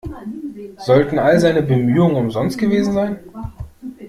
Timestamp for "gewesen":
2.57-2.93